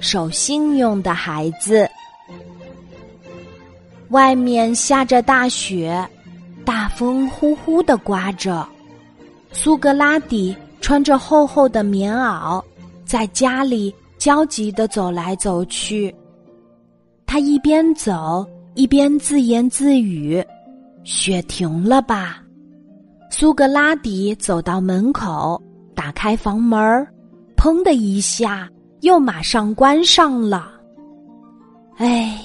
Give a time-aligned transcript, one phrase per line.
[0.00, 1.88] 守信用的孩子。
[4.10, 6.06] 外面下着大雪，
[6.64, 8.66] 大风呼呼的刮着。
[9.52, 12.62] 苏格拉底穿着厚厚的棉袄，
[13.04, 16.14] 在家里焦急的走来走去。
[17.26, 20.44] 他一边走一边自言自语
[21.02, 22.42] ：“雪停了吧？”
[23.28, 25.60] 苏格拉底走到门口，
[25.94, 27.06] 打开房门
[27.56, 28.70] 砰的一下，
[29.06, 30.72] 又马上关上了。
[31.96, 32.44] 哎，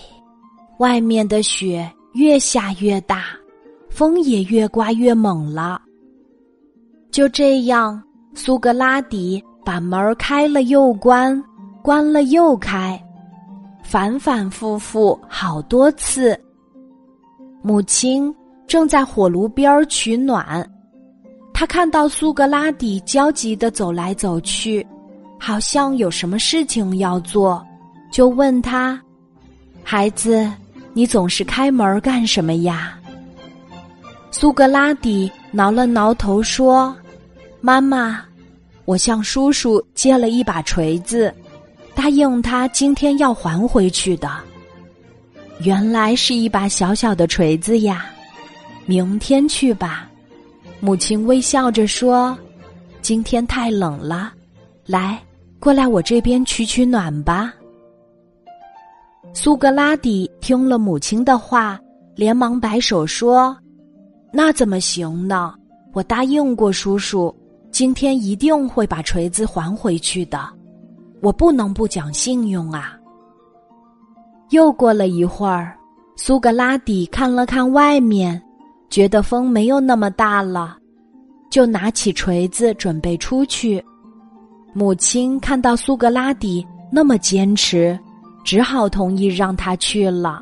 [0.78, 3.24] 外面的雪越下越大，
[3.90, 5.82] 风也越刮越猛了。
[7.12, 8.02] 就这样，
[8.36, 11.44] 苏格拉底把门开了又关，
[11.82, 13.04] 关了又开，
[13.84, 16.40] 反反复复好多次。
[17.64, 18.34] 母亲
[18.68, 20.64] 正在火炉边取暖。
[21.54, 24.86] 他看到苏格拉底焦急的走来走去，
[25.44, 27.66] 好像有什么事情要做，
[28.12, 29.02] 就问他
[29.82, 30.48] ：“孩子，
[30.94, 32.96] 你总是开门干什么呀？”
[34.30, 36.96] 苏格拉底挠了挠头说
[37.60, 38.24] ：“妈妈，
[38.86, 41.34] 我向叔叔借了一把锤子，
[41.96, 44.30] 答应他今天要还回去的。
[45.62, 48.06] 原来是一把小小的锤子呀，
[48.86, 50.08] 明天去吧。”
[50.80, 52.38] 母亲微笑着说
[53.02, 54.32] ：“今天太冷了，
[54.86, 55.20] 来，
[55.62, 57.54] 过来我这边取取暖吧。”
[59.32, 61.80] 苏格拉底听了母亲的话，
[62.16, 63.56] 连忙摆手说
[64.34, 65.54] ：“那怎么行呢？
[65.94, 67.34] 我答应过叔叔，
[67.70, 70.50] 今天一定会把锤子还回去的，
[71.22, 72.98] 我不能不讲信用啊。”
[74.50, 75.78] 又过了一会儿，
[76.18, 78.42] 苏格拉底看了看外面。
[78.90, 80.78] 觉得风没有那么大了，
[81.50, 83.82] 就拿起锤子准备出去。
[84.74, 87.98] 母亲看到苏格拉底那么坚持，
[88.44, 90.42] 只好同意让他去了。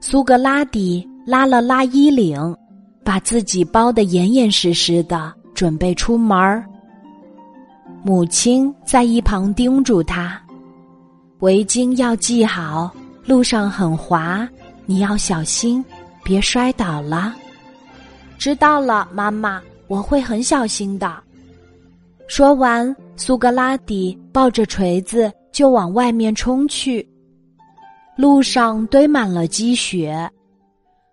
[0.00, 2.56] 苏格拉底拉了拉衣领，
[3.04, 6.64] 把自己包得严严实实的，准备出门儿。
[8.02, 10.40] 母亲在一旁叮嘱他
[11.40, 12.90] ：“围巾要系好，
[13.24, 14.48] 路上很滑，
[14.86, 15.84] 你要小心。”
[16.24, 17.34] 别摔倒了，
[18.38, 21.12] 知道了，妈妈，我会很小心的。
[22.34, 27.06] 说完，苏格拉底抱着锤子就往外面冲去。
[28.16, 30.30] 路上堆满了积雪，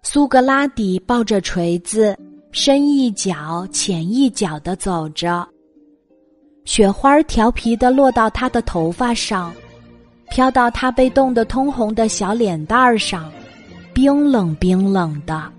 [0.02, 2.18] 苏格拉底抱着锤子，
[2.54, 5.46] 深一脚浅一脚的走着。
[6.64, 9.54] 雪花调皮的落到他的头发上，
[10.30, 13.30] 飘到他被冻得通红的小脸蛋儿上。
[13.94, 15.52] 冰冷冰冷的，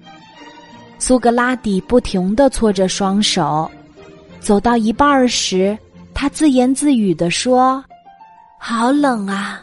[0.98, 3.70] 苏格拉底不停的搓着双手，
[4.40, 5.78] 走到一半时，
[6.12, 7.84] 他自言自语的说
[8.58, 9.62] ：“好冷啊，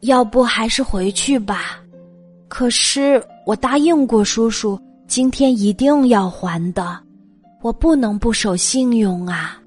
[0.00, 1.80] 要不还是回去吧。
[2.48, 4.78] 可是我答应过叔叔，
[5.08, 6.98] 今天一定要还的，
[7.62, 9.58] 我不能不守信用啊。”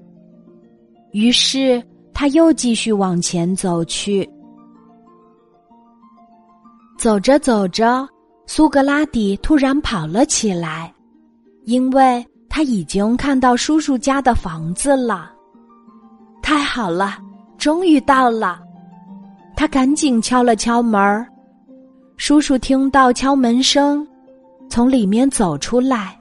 [1.12, 1.82] 于是
[2.14, 4.28] 他又继续往前走去，
[6.96, 8.08] 走着走着。
[8.46, 10.90] 苏格拉底突然跑了起来，
[11.64, 15.30] 因为他已经看到叔叔家的房子了。
[16.42, 17.18] 太好了，
[17.58, 18.60] 终于到了！
[19.54, 21.26] 他赶紧敲了敲门儿。
[22.16, 24.06] 叔叔听到敲门声，
[24.68, 26.18] 从里面走出来。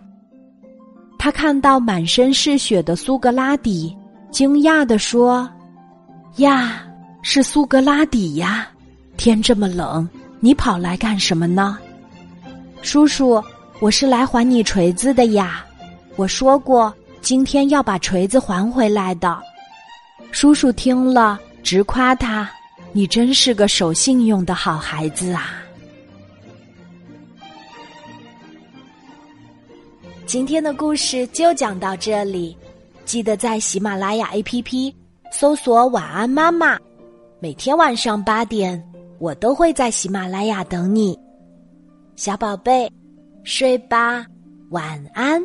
[1.18, 3.96] 他看到满身是血的苏格拉底，
[4.30, 5.50] 惊讶地说
[6.38, 6.84] ：“呀，
[7.22, 8.68] 是苏格拉底呀！
[9.18, 10.08] 天这么冷，
[10.40, 11.78] 你跑来干什么呢？”
[12.84, 13.42] 叔叔，
[13.80, 15.66] 我是来还你锤子的呀！
[16.18, 19.40] 我说过今天要把锤子还回来的。
[20.32, 22.50] 叔叔听了直夸他
[22.92, 25.64] ：“你真是个守信用的好孩子啊！”
[30.26, 32.58] 今天的故事就讲到这里，
[33.06, 34.94] 记得在喜马拉雅 APP
[35.32, 36.78] 搜索“晚安妈妈”，
[37.40, 38.84] 每天晚上八点，
[39.20, 41.18] 我都会在喜马拉雅等你。
[42.16, 42.92] 小宝贝，
[43.44, 44.26] 睡吧，
[44.72, 45.42] 晚安。